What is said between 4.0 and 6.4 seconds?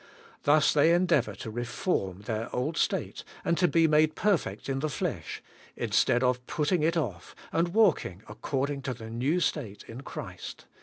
perfect in the flesh, instead